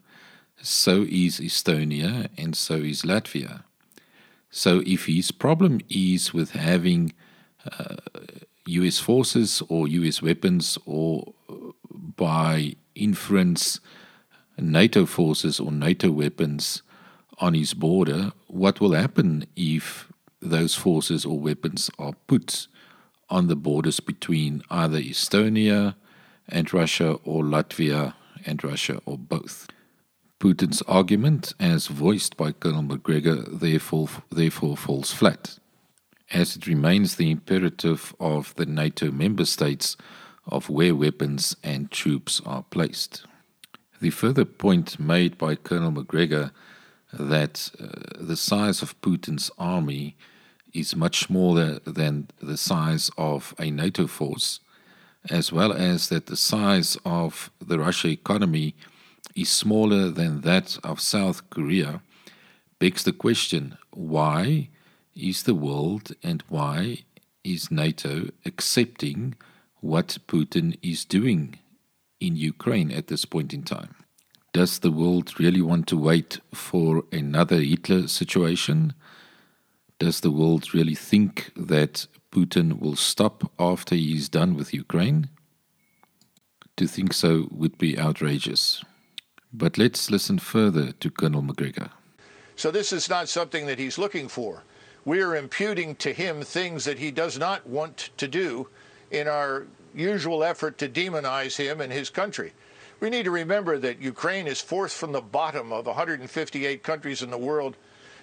So 0.62 1.06
is 1.08 1.40
Estonia 1.40 2.28
and 2.36 2.54
so 2.54 2.74
is 2.74 3.02
Latvia. 3.02 3.64
So 4.50 4.82
if 4.84 5.06
his 5.06 5.30
problem 5.30 5.80
is 5.88 6.34
with 6.34 6.52
having 6.52 7.12
uh, 7.78 7.96
US 8.66 8.98
forces 8.98 9.62
or 9.68 9.88
US 9.88 10.20
weapons 10.22 10.76
or 10.86 11.34
by 12.16 12.76
inference 12.94 13.80
NATO 14.58 15.06
forces 15.06 15.60
or 15.60 15.72
NATO 15.72 16.10
weapons 16.10 16.82
on 17.38 17.54
his 17.54 17.72
border, 17.74 18.32
what 18.48 18.80
will 18.80 18.92
happen 18.92 19.46
if 19.56 20.12
those 20.42 20.74
forces 20.74 21.24
or 21.24 21.38
weapons 21.38 21.90
are 21.98 22.14
put 22.26 22.66
on 23.30 23.46
the 23.46 23.56
borders 23.56 24.00
between 24.00 24.62
either 24.70 24.98
Estonia 24.98 25.94
and 26.48 26.72
Russia 26.74 27.12
or 27.24 27.42
Latvia 27.44 28.14
and 28.44 28.62
Russia 28.62 29.00
or 29.06 29.16
both. 29.16 29.68
Putin's 30.40 30.82
argument, 30.82 31.52
as 31.60 31.86
voiced 31.86 32.36
by 32.36 32.50
Colonel 32.50 32.82
Macgregor, 32.82 33.44
therefore, 33.46 34.08
therefore 34.30 34.76
falls 34.76 35.12
flat, 35.12 35.58
as 36.30 36.56
it 36.56 36.66
remains 36.66 37.16
the 37.16 37.30
imperative 37.30 38.14
of 38.18 38.54
the 38.54 38.64
NATO 38.64 39.10
member 39.10 39.44
states 39.44 39.96
of 40.46 40.70
where 40.70 40.94
weapons 40.94 41.54
and 41.62 41.90
troops 41.90 42.40
are 42.46 42.64
placed. 42.70 43.26
The 44.00 44.10
further 44.10 44.46
point 44.46 44.98
made 44.98 45.36
by 45.36 45.56
Colonel 45.56 45.90
Macgregor 45.90 46.52
that 47.12 47.70
uh, 47.78 48.24
the 48.24 48.36
size 48.36 48.80
of 48.80 48.98
Putin's 49.02 49.50
army 49.58 50.16
is 50.72 50.96
much 50.96 51.20
smaller 51.20 51.78
than 51.80 52.28
the 52.40 52.56
size 52.56 53.10
of 53.16 53.54
a 53.58 53.70
NATO 53.70 54.06
force, 54.06 54.60
as 55.30 55.52
well 55.52 55.72
as 55.72 56.08
that 56.08 56.26
the 56.26 56.36
size 56.36 56.96
of 57.04 57.50
the 57.60 57.78
Russian 57.78 58.10
economy 58.10 58.74
is 59.34 59.48
smaller 59.48 60.08
than 60.08 60.42
that 60.42 60.78
of 60.82 61.00
South 61.00 61.48
Korea, 61.50 62.02
begs 62.78 63.04
the 63.04 63.12
question 63.12 63.76
why 63.90 64.68
is 65.14 65.42
the 65.42 65.54
world 65.54 66.12
and 66.22 66.42
why 66.48 67.04
is 67.44 67.70
NATO 67.70 68.30
accepting 68.44 69.34
what 69.80 70.18
Putin 70.26 70.78
is 70.82 71.04
doing 71.04 71.58
in 72.20 72.36
Ukraine 72.36 72.90
at 72.90 73.08
this 73.08 73.24
point 73.24 73.52
in 73.52 73.62
time? 73.62 73.94
Does 74.52 74.80
the 74.80 74.90
world 74.90 75.38
really 75.38 75.62
want 75.62 75.86
to 75.88 75.96
wait 75.96 76.40
for 76.52 77.04
another 77.12 77.60
Hitler 77.60 78.08
situation? 78.08 78.94
Does 80.00 80.20
the 80.20 80.30
world 80.30 80.72
really 80.72 80.94
think 80.94 81.52
that 81.54 82.06
Putin 82.32 82.80
will 82.80 82.96
stop 82.96 83.52
after 83.58 83.94
he's 83.94 84.30
done 84.30 84.54
with 84.54 84.72
Ukraine? 84.72 85.28
To 86.78 86.86
think 86.86 87.12
so 87.12 87.48
would 87.50 87.76
be 87.76 87.98
outrageous. 87.98 88.82
But 89.52 89.76
let's 89.76 90.10
listen 90.10 90.38
further 90.38 90.92
to 90.92 91.10
Colonel 91.10 91.42
Macgregor. 91.42 91.90
So, 92.56 92.70
this 92.70 92.94
is 92.94 93.10
not 93.10 93.28
something 93.28 93.66
that 93.66 93.78
he's 93.78 93.98
looking 93.98 94.26
for. 94.26 94.62
We 95.04 95.20
are 95.20 95.36
imputing 95.36 95.96
to 95.96 96.14
him 96.14 96.40
things 96.40 96.84
that 96.86 96.98
he 96.98 97.10
does 97.10 97.38
not 97.38 97.66
want 97.66 98.08
to 98.16 98.26
do 98.26 98.68
in 99.10 99.28
our 99.28 99.66
usual 99.94 100.42
effort 100.42 100.78
to 100.78 100.88
demonize 100.88 101.56
him 101.56 101.82
and 101.82 101.92
his 101.92 102.08
country. 102.08 102.54
We 103.00 103.10
need 103.10 103.24
to 103.24 103.30
remember 103.30 103.76
that 103.76 104.00
Ukraine 104.00 104.46
is 104.46 104.62
fourth 104.62 104.94
from 104.94 105.12
the 105.12 105.20
bottom 105.20 105.74
of 105.74 105.84
158 105.84 106.82
countries 106.82 107.20
in 107.20 107.28
the 107.28 107.36
world 107.36 107.76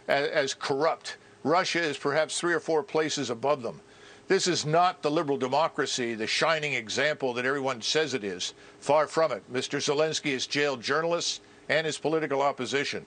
as, 0.07 0.27
as 0.29 0.53
corrupt 0.55 1.17
Russia 1.43 1.81
is 1.81 1.97
perhaps 1.97 2.39
three 2.39 2.53
or 2.53 2.59
four 2.59 2.83
places 2.83 3.29
above 3.29 3.61
them. 3.61 3.81
This 4.27 4.47
is 4.47 4.65
not 4.65 5.01
the 5.01 5.11
liberal 5.11 5.37
democracy, 5.37 6.13
the 6.13 6.27
shining 6.27 6.73
example 6.73 7.33
that 7.33 7.45
everyone 7.45 7.81
says 7.81 8.13
it 8.13 8.23
is. 8.23 8.53
Far 8.79 9.07
from 9.07 9.31
it. 9.31 9.51
Mr. 9.51 9.79
Zelensky 9.79 10.33
has 10.33 10.45
jailed 10.45 10.81
journalists 10.81 11.39
and 11.69 11.85
his 11.85 11.97
political 11.97 12.41
opposition. 12.41 13.05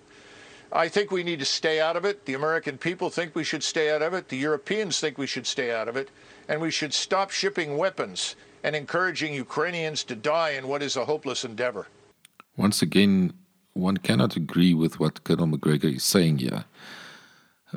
I 0.73 0.89
think 0.89 1.11
we 1.11 1.25
need 1.25 1.41
to 1.41 1.45
stay 1.45 1.81
out 1.81 1.97
of 1.97 2.05
it. 2.05 2.25
The 2.25 2.35
American 2.35 2.79
people 2.79 3.11
think 3.11 3.35
we 3.35 3.45
should 3.45 3.63
stay 3.63 3.91
out 3.91 4.03
of 4.03 4.15
it. 4.15 4.29
The 4.29 4.37
Europeans 4.37 5.01
think 5.01 5.19
we 5.19 5.27
should 5.27 5.47
stay 5.47 5.73
out 5.73 5.89
of 5.89 5.97
it. 5.97 6.11
And 6.49 6.61
we 6.61 6.71
should 6.71 6.95
stop 6.95 7.31
shipping 7.31 7.77
weapons 7.77 8.37
and 8.63 8.77
encouraging 8.77 9.35
Ukrainians 9.35 10.05
to 10.05 10.15
die 10.15 10.51
in 10.51 10.69
what 10.69 10.83
is 10.83 10.97
a 10.97 11.05
hopeless 11.05 11.45
endeavor. 11.45 11.89
Once 12.57 12.83
again, 12.83 13.33
one 13.75 13.97
cannot 13.97 14.37
agree 14.37 14.75
with 14.75 15.01
what 15.01 15.25
Colonel 15.25 15.47
Macgregor 15.47 15.89
is 15.89 16.05
saying 16.05 16.39
here. 16.39 16.65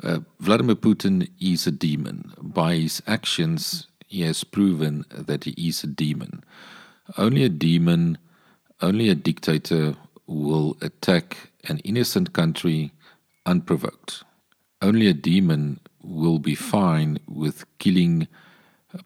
Uh, 0.02 0.20
Vladimir 0.40 0.74
Putin 0.74 1.30
is 1.40 1.66
a 1.66 1.70
demon. 1.70 2.32
By 2.40 2.74
his 2.74 3.02
actions, 3.06 3.86
he 4.06 4.22
has 4.22 4.44
proven 4.44 5.04
that 5.10 5.44
he 5.44 5.68
is 5.68 5.84
a 5.84 5.86
demon. 5.86 6.42
Only 7.16 7.44
a 7.44 7.48
demon, 7.48 8.18
only 8.80 9.08
a 9.08 9.14
dictator 9.14 9.94
will 10.26 10.76
attack 10.80 11.50
an 11.68 11.78
innocent 11.80 12.32
country 12.32 12.92
unprovoked. 13.46 14.24
Only 14.82 15.06
a 15.06 15.14
demon 15.14 15.80
will 16.02 16.38
be 16.38 16.54
fine 16.54 17.18
with 17.28 17.64
killing 17.78 18.26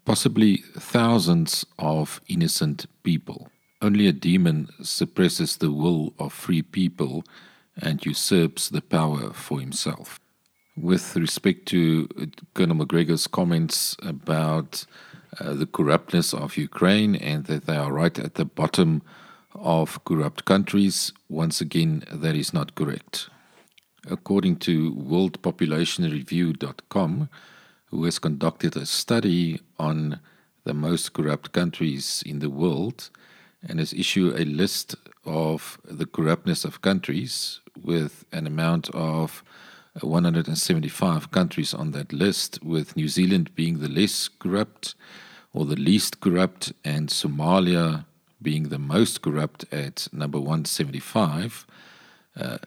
possibly 0.05 0.59
thousands 0.79 1.65
of 1.79 2.21
innocent 2.29 2.87
people. 3.03 3.51
Only 3.81 4.07
a 4.09 4.13
demon 4.13 4.69
suppresses 4.83 5.57
the 5.57 5.71
will 5.71 6.13
of 6.19 6.33
free 6.33 6.63
people 6.63 7.25
and 7.77 8.05
usurps 8.05 8.69
the 8.69 8.83
power 8.83 9.33
for 9.33 9.61
himself. 9.61 10.19
With 10.81 11.17
respect 11.17 11.67
to 11.67 12.09
Colonel 12.55 12.77
Macgregor's 12.77 13.27
comments 13.27 13.97
about 14.01 14.87
uh, 15.41 15.55
the 15.55 15.67
corruptness 15.67 16.33
of 16.33 16.57
Ukraine 16.57 17.17
and 17.17 17.47
that 17.47 17.67
they 17.67 17.77
are 17.77 17.93
right 17.93 18.17
at 18.17 18.37
the 18.37 18.45
bottom 18.45 19.03
of 19.57 20.05
corrupt 20.05 20.45
countries, 20.45 21.13
once 21.29 21.61
again, 21.61 22.05
that 22.13 22.37
is 22.37 22.55
not 22.55 22.77
correct. 22.77 23.29
According 24.09 24.59
to 24.59 24.95
worldpopulationreview.com, 24.95 27.29
who 27.87 28.05
has 28.05 28.21
conducted 28.21 28.77
a 28.77 28.87
study 28.87 29.61
on 29.81 30.21
the 30.63 30.75
most 30.75 31.13
corrupt 31.13 31.51
countries 31.53 32.23
in 32.25 32.39
the 32.39 32.51
world 32.51 33.11
and 33.67 33.81
has 33.81 33.93
issued 33.93 34.39
a 34.39 34.45
list 34.45 34.95
of 35.25 35.81
the 35.85 36.07
corruptness 36.07 36.65
of 36.65 36.83
countries 36.83 37.59
with 37.83 38.25
an 38.33 38.47
amount 38.47 38.89
of 38.91 39.43
175 40.01 41.31
countries 41.31 41.75
on 41.75 41.93
that 41.93 42.13
list, 42.13 42.63
with 42.63 42.97
New 42.97 43.09
Zealand 43.09 43.55
being 43.55 43.79
the 43.79 43.89
less 43.89 44.29
corrupt 44.29 44.95
or 45.53 45.65
the 45.65 45.77
least 45.77 46.21
corrupt, 46.21 46.73
and 46.85 47.09
Somalia 47.09 48.05
being 48.41 48.69
the 48.69 48.79
most 48.79 49.23
corrupt 49.23 49.65
at 49.73 50.09
number 50.13 50.39
175. 50.39 51.67
Uh, 52.37 52.59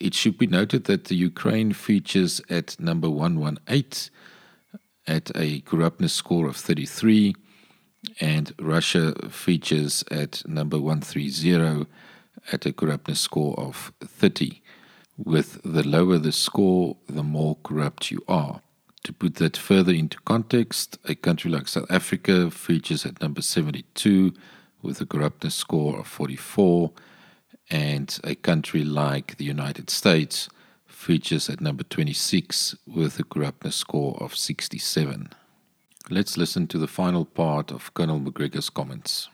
it 0.00 0.14
should 0.14 0.36
be 0.36 0.46
noted 0.46 0.84
that 0.84 1.04
the 1.04 1.14
Ukraine 1.14 1.72
features 1.72 2.40
at 2.50 2.78
number 2.80 3.08
118 3.08 4.10
at 5.06 5.30
a 5.36 5.60
corruptness 5.60 6.12
score 6.12 6.48
of 6.48 6.56
33, 6.56 7.34
and 8.20 8.52
Russia 8.58 9.14
features 9.30 10.04
at 10.10 10.46
number 10.48 10.78
130 10.80 11.86
at 12.50 12.66
a 12.66 12.72
corruptness 12.72 13.20
score 13.20 13.54
of 13.58 13.92
30. 14.00 14.60
With 15.16 15.60
the 15.62 15.86
lower 15.86 16.18
the 16.18 16.32
score, 16.32 16.96
the 17.06 17.22
more 17.22 17.58
corrupt 17.62 18.10
you 18.10 18.22
are. 18.26 18.62
To 19.04 19.12
put 19.12 19.36
that 19.36 19.56
further 19.56 19.92
into 19.92 20.18
context, 20.20 20.98
a 21.04 21.14
country 21.14 21.50
like 21.50 21.68
South 21.68 21.90
Africa 21.90 22.50
features 22.50 23.04
at 23.04 23.20
number 23.20 23.42
72 23.42 24.32
with 24.80 25.00
a 25.00 25.06
corruptness 25.06 25.54
score 25.54 25.98
of 25.98 26.06
44, 26.06 26.92
and 27.70 28.18
a 28.24 28.34
country 28.34 28.84
like 28.84 29.36
the 29.36 29.44
United 29.44 29.90
States 29.90 30.48
features 30.86 31.50
at 31.50 31.60
number 31.60 31.82
26 31.82 32.76
with 32.86 33.18
a 33.18 33.24
corruptness 33.24 33.76
score 33.76 34.16
of 34.20 34.36
67. 34.36 35.28
Let's 36.10 36.36
listen 36.36 36.66
to 36.68 36.78
the 36.78 36.86
final 36.86 37.24
part 37.24 37.70
of 37.70 37.92
Colonel 37.94 38.20
Macgregor's 38.20 38.70
comments. 38.70 39.28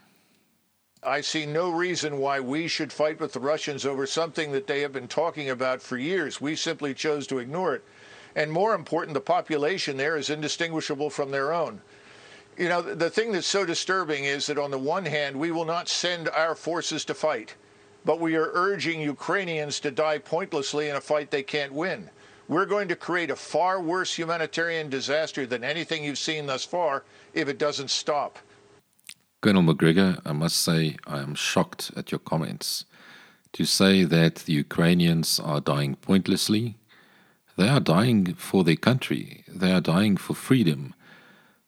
I 1.08 1.22
see 1.22 1.46
no 1.46 1.70
reason 1.70 2.18
why 2.18 2.38
we 2.38 2.68
should 2.68 2.92
fight 2.92 3.18
with 3.18 3.32
the 3.32 3.40
Russians 3.40 3.86
over 3.86 4.06
something 4.06 4.52
that 4.52 4.66
they 4.66 4.82
have 4.82 4.92
been 4.92 5.08
talking 5.08 5.48
about 5.48 5.80
for 5.80 5.96
years. 5.96 6.38
We 6.38 6.54
simply 6.54 6.92
chose 6.92 7.26
to 7.28 7.38
ignore 7.38 7.74
it. 7.74 7.84
And 8.36 8.52
more 8.52 8.74
important, 8.74 9.14
the 9.14 9.20
population 9.20 9.96
there 9.96 10.18
is 10.18 10.28
indistinguishable 10.28 11.08
from 11.08 11.30
their 11.30 11.52
own. 11.52 11.80
You 12.58 12.68
know, 12.68 12.82
the 12.82 13.08
thing 13.08 13.32
that's 13.32 13.46
so 13.46 13.64
disturbing 13.64 14.24
is 14.24 14.46
that 14.46 14.58
on 14.58 14.70
the 14.70 14.78
one 14.78 15.06
hand, 15.06 15.36
we 15.36 15.50
will 15.50 15.64
not 15.64 15.88
send 15.88 16.28
our 16.28 16.54
forces 16.54 17.06
to 17.06 17.14
fight, 17.14 17.54
but 18.04 18.20
we 18.20 18.36
are 18.36 18.50
urging 18.52 19.00
Ukrainians 19.00 19.80
to 19.80 19.90
die 19.90 20.18
pointlessly 20.18 20.88
in 20.88 20.96
a 20.96 21.00
fight 21.00 21.30
they 21.30 21.42
can't 21.42 21.72
win. 21.72 22.10
We're 22.48 22.66
going 22.66 22.88
to 22.88 22.96
create 22.96 23.30
a 23.30 23.36
far 23.36 23.80
worse 23.80 24.14
humanitarian 24.14 24.90
disaster 24.90 25.46
than 25.46 25.64
anything 25.64 26.04
you've 26.04 26.18
seen 26.18 26.46
thus 26.46 26.64
far 26.64 27.04
if 27.32 27.48
it 27.48 27.58
doesn't 27.58 27.90
stop. 27.90 28.38
Colonel 29.40 29.62
Macgregor, 29.62 30.18
I 30.24 30.32
must 30.32 30.56
say 30.56 30.96
I 31.06 31.20
am 31.20 31.36
shocked 31.36 31.92
at 31.96 32.10
your 32.10 32.18
comments. 32.18 32.84
To 33.52 33.64
say 33.64 34.02
that 34.02 34.34
the 34.46 34.52
Ukrainians 34.52 35.38
are 35.38 35.60
dying 35.60 35.94
pointlessly, 35.94 36.76
they 37.56 37.68
are 37.68 37.78
dying 37.78 38.34
for 38.34 38.64
their 38.64 38.76
country, 38.76 39.44
they 39.46 39.72
are 39.72 39.80
dying 39.80 40.16
for 40.16 40.34
freedom. 40.34 40.92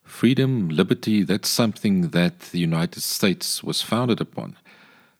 Freedom, 0.03 0.69
liberty, 0.69 1.23
that's 1.23 1.49
something 1.49 2.11
that 2.11 2.41
the 2.51 2.59
United 2.59 3.03
States 3.03 3.63
was 3.63 3.83
founded 3.83 4.21
upon. 4.21 4.57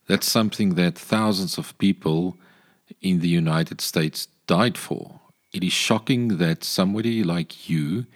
That's 0.09 0.29
something 0.29 0.75
that 0.75 0.99
thousands 0.99 1.57
of 1.57 1.79
people 1.79 2.37
in 3.01 3.21
the 3.21 3.29
United 3.29 3.81
States 3.81 4.27
died 4.49 4.77
for. 4.77 5.21
It 5.53 5.63
is 5.63 5.73
shocking 5.73 6.39
that 6.39 6.65
somebody 6.65 7.23
like 7.23 7.71
you 7.71 8.07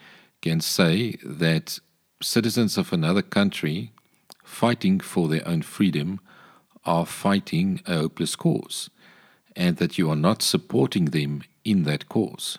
can 0.43 0.61
say 0.61 1.19
that 1.23 1.79
citizens 2.21 2.77
of 2.77 2.93
another 2.93 3.23
country 3.23 3.93
fighting 4.55 5.01
for 5.01 5.29
their 5.29 5.47
own 5.47 5.63
freedom 5.63 6.21
are 6.85 7.07
fighting 7.07 7.81
a 7.87 7.97
hopeless 7.97 8.37
cause, 8.37 8.89
and 9.57 9.77
that 9.79 9.99
you 9.99 10.11
are 10.11 10.17
not 10.29 10.43
supporting 10.43 11.07
them 11.07 11.43
in 11.65 11.83
that 11.85 12.09
cause. 12.09 12.59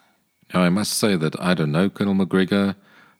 Now, 0.53 0.61
I 0.61 0.69
must 0.69 0.93
say 0.93 1.15
that 1.15 1.39
I 1.39 1.53
don't 1.53 1.71
know 1.71 1.89
Colonel 1.89 2.13
Macgregor. 2.13 2.75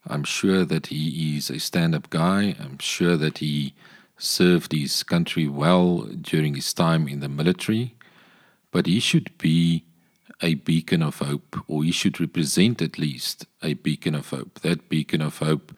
I'm 0.05 0.23
sure 0.23 0.65
that 0.65 0.87
he 0.87 1.37
is 1.37 1.49
a 1.49 1.59
stand 1.59 1.95
up 1.95 2.09
guy. 2.09 2.55
I'm 2.59 2.77
sure 2.79 3.17
that 3.17 3.39
he 3.39 3.73
served 4.17 4.71
his 4.71 5.03
country 5.03 5.47
well 5.47 6.07
during 6.31 6.55
his 6.55 6.73
time 6.73 7.07
in 7.07 7.19
the 7.21 7.29
military. 7.29 7.95
But 8.71 8.85
he 8.85 8.99
should 8.99 9.35
be 9.37 9.85
a 10.41 10.55
beacon 10.55 11.01
of 11.01 11.19
hope, 11.19 11.57
or 11.67 11.83
he 11.83 11.91
should 11.91 12.19
represent 12.19 12.81
at 12.81 12.99
least 12.99 13.45
a 13.63 13.73
beacon 13.73 14.15
of 14.15 14.29
hope. 14.29 14.59
That 14.59 14.89
beacon 14.89 15.21
of 15.21 15.39
hope 15.39 15.73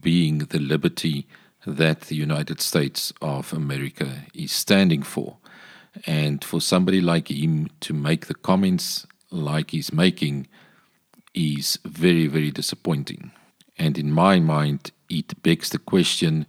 being 0.00 0.38
the 0.38 0.58
liberty 0.58 1.26
that 1.66 2.02
the 2.02 2.16
United 2.16 2.60
States 2.60 3.12
of 3.20 3.52
America 3.52 4.24
is 4.34 4.52
standing 4.52 5.02
for. 5.02 5.36
And 6.06 6.42
for 6.42 6.60
somebody 6.60 7.00
like 7.00 7.30
him 7.30 7.68
to 7.80 7.92
make 7.92 8.26
the 8.26 8.34
comments 8.34 9.06
like 9.30 9.70
he's 9.70 9.92
making 9.92 10.48
is 11.34 11.78
very, 11.84 12.26
very 12.26 12.50
disappointing. 12.50 13.30
And 13.78 13.98
in 13.98 14.10
my 14.10 14.38
mind, 14.40 14.90
it 15.08 15.42
begs 15.42 15.70
the 15.70 15.78
question 15.78 16.46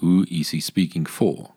who 0.00 0.26
is 0.30 0.50
he 0.50 0.60
speaking 0.60 1.06
for? 1.06 1.52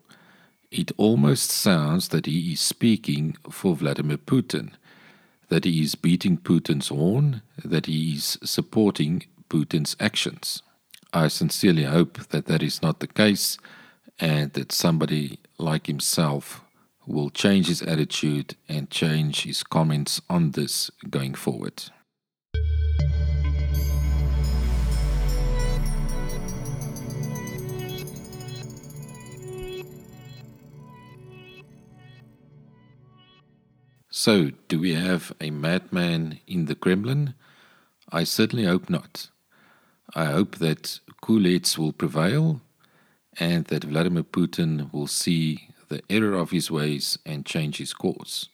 It 0.71 0.91
almost 0.97 1.51
sounds 1.51 2.07
that 2.09 2.25
he 2.25 2.53
is 2.53 2.59
speaking 2.59 3.37
for 3.49 3.75
Vladimir 3.75 4.17
Putin, 4.17 4.71
that 5.49 5.65
he 5.65 5.81
is 5.81 5.95
beating 5.95 6.37
Putin's 6.37 6.87
horn, 6.87 7.41
that 7.63 7.85
he 7.85 8.13
is 8.13 8.37
supporting 8.43 9.25
Putin's 9.49 9.95
actions. 9.99 10.63
I 11.13 11.27
sincerely 11.27 11.83
hope 11.83 12.29
that 12.29 12.45
that 12.45 12.63
is 12.63 12.81
not 12.81 13.01
the 13.01 13.07
case 13.07 13.57
and 14.17 14.53
that 14.53 14.71
somebody 14.71 15.39
like 15.57 15.87
himself 15.87 16.61
will 17.05 17.29
change 17.29 17.67
his 17.67 17.81
attitude 17.81 18.55
and 18.69 18.89
change 18.89 19.41
his 19.41 19.61
comments 19.61 20.21
on 20.29 20.51
this 20.51 20.89
going 21.09 21.33
forward. 21.33 21.83
So, 34.13 34.51
do 34.67 34.79
we 34.79 34.93
have 34.93 35.33
a 35.41 35.49
madman 35.49 36.39
in 36.45 36.65
the 36.65 36.75
Kremlin? 36.75 37.33
I 38.11 38.23
certainly 38.23 38.65
hope 38.65 38.89
not. 38.89 39.30
I 40.13 40.25
hope 40.25 40.57
that 40.57 40.99
heads 41.25 41.77
will 41.77 41.93
prevail 41.93 42.61
and 43.39 43.65
that 43.65 43.85
Vladimir 43.85 44.23
Putin 44.23 44.91
will 44.91 45.07
see 45.07 45.69
the 45.87 46.01
error 46.09 46.33
of 46.33 46.51
his 46.51 46.69
ways 46.69 47.17
and 47.25 47.45
change 47.45 47.77
his 47.77 47.93
course. 47.93 48.49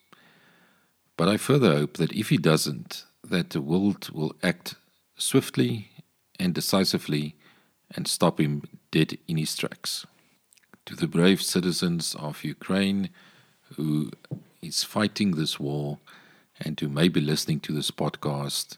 But 1.17 1.27
I 1.27 1.37
further 1.37 1.73
hope 1.73 1.97
that 1.97 2.11
if 2.11 2.29
he 2.29 2.37
doesn't, 2.37 3.05
that 3.23 3.49
the 3.49 3.61
world 3.61 4.09
will 4.11 4.35
act 4.43 4.75
swiftly 5.17 5.89
and 6.39 6.53
decisively 6.53 7.35
and 7.95 8.07
stop 8.07 8.39
him 8.39 8.63
dead 8.91 9.17
in 9.27 9.37
his 9.37 9.55
tracks. 9.55 10.05
To 10.85 10.95
the 10.95 11.07
brave 11.07 11.41
citizens 11.41 12.15
of 12.19 12.43
Ukraine 12.43 13.09
who 13.75 14.11
is 14.61 14.83
fighting 14.83 15.31
this 15.31 15.59
war 15.59 15.97
and 16.59 16.79
who 16.79 16.87
may 16.87 17.07
be 17.07 17.21
listening 17.21 17.59
to 17.61 17.73
this 17.73 17.89
podcast, 17.89 18.77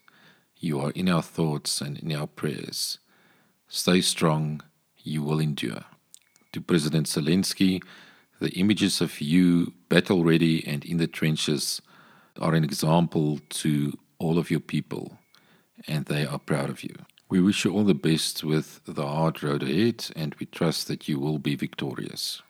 you 0.60 0.80
are 0.80 0.92
in 0.92 1.10
our 1.10 1.22
thoughts 1.22 1.82
and 1.82 1.98
in 2.00 2.12
our 2.14 2.28
prayers. 2.28 3.00
Stay 3.68 4.02
strong, 4.02 4.62
you 4.98 5.24
will 5.24 5.40
endure. 5.40 5.86
To 6.54 6.62
President 6.62 7.08
Zelensky, 7.08 7.82
the 8.40 8.52
images 8.52 9.02
of 9.02 9.22
you 9.22 9.74
battle 9.90 10.24
ready 10.24 10.66
and 10.68 10.84
in 10.84 10.98
the 10.98 11.08
trenches 11.08 11.82
are 12.40 12.56
an 12.56 12.64
example 12.64 13.40
to 13.50 13.98
all 14.18 14.38
of 14.38 14.52
your 14.52 14.60
people, 14.60 15.18
and 15.88 16.06
they 16.06 16.26
are 16.26 16.40
proud 16.40 16.70
of 16.70 16.84
you. 16.84 16.96
We 17.30 17.40
wish 17.40 17.64
you 17.64 17.72
all 17.72 17.84
the 17.84 17.94
best 17.94 18.44
with 18.44 18.82
the 18.86 19.06
hard 19.06 19.44
road 19.44 19.64
ahead, 19.64 20.08
and 20.16 20.36
we 20.40 20.46
trust 20.48 20.88
that 20.88 21.08
you 21.08 21.20
will 21.20 21.38
be 21.38 21.56
victorious. 21.56 22.42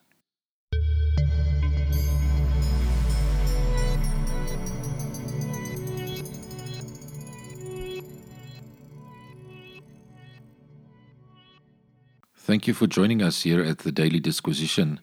Thank 12.50 12.66
you 12.66 12.74
for 12.74 12.88
joining 12.88 13.22
us 13.22 13.44
here 13.44 13.62
at 13.62 13.78
the 13.78 13.92
Daily 13.92 14.20
Disquisition. 14.20 15.00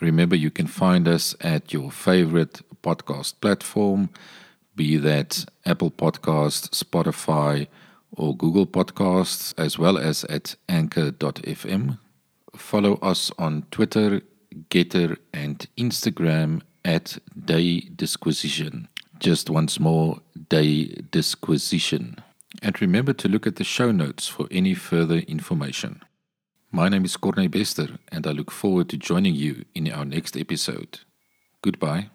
Remember, 0.00 0.34
you 0.34 0.50
can 0.50 0.66
find 0.66 1.06
us 1.06 1.32
at 1.40 1.72
your 1.72 1.92
favorite 1.92 2.60
podcast 2.82 3.40
platform 3.40 4.10
be 4.74 4.96
that 4.96 5.44
Apple 5.64 5.92
Podcasts, 5.92 6.70
Spotify, 6.70 7.68
or 8.10 8.36
Google 8.36 8.66
Podcasts, 8.66 9.54
as 9.56 9.78
well 9.78 9.96
as 9.96 10.24
at 10.24 10.56
anchor.fm. 10.68 12.00
Follow 12.56 12.94
us 12.94 13.30
on 13.38 13.64
Twitter, 13.70 14.22
GETTR, 14.68 15.18
and 15.32 15.68
Instagram 15.78 16.62
at 16.84 17.16
Day 17.44 17.78
Disquisition. 17.94 18.88
Just 19.20 19.48
once 19.48 19.78
more, 19.78 20.18
Day 20.48 20.86
Disquisition. 21.12 22.16
And 22.60 22.82
remember 22.82 23.12
to 23.12 23.28
look 23.28 23.46
at 23.46 23.54
the 23.54 23.62
show 23.62 23.92
notes 23.92 24.26
for 24.26 24.48
any 24.50 24.74
further 24.74 25.18
information. 25.18 26.02
My 26.72 26.88
name 26.88 27.04
is 27.04 27.16
Corne 27.16 27.48
Bester, 27.48 27.98
and 28.10 28.26
I 28.26 28.32
look 28.32 28.50
forward 28.50 28.88
to 28.90 28.96
joining 28.96 29.34
you 29.34 29.64
in 29.74 29.90
our 29.90 30.04
next 30.04 30.36
episode. 30.36 31.00
Goodbye. 31.62 32.10